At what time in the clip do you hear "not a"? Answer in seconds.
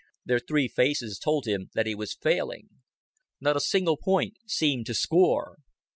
3.39-3.59